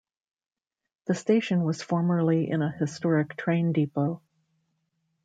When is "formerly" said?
1.83-2.49